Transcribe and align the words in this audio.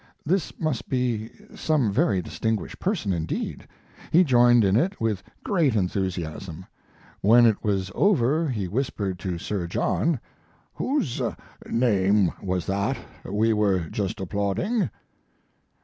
This 0.25 0.59
must 0.59 0.89
be 0.89 1.29
some 1.53 1.91
very 1.91 2.23
distinguished 2.23 2.79
person 2.79 3.13
indeed. 3.13 3.67
He 4.09 4.23
joined 4.23 4.63
in 4.63 4.75
it 4.75 4.99
with 4.99 5.21
great 5.43 5.75
enthusiasm. 5.75 6.65
When 7.21 7.45
it 7.45 7.63
was 7.63 7.91
over 7.93 8.47
he 8.49 8.67
whispered 8.67 9.19
to 9.19 9.37
Sir 9.37 9.67
John: 9.67 10.19
"Whose 10.73 11.21
name 11.69 12.31
was 12.41 12.65
that 12.65 12.97
we 13.25 13.53
were 13.53 13.81
just 13.91 14.19
applauding?" 14.19 14.89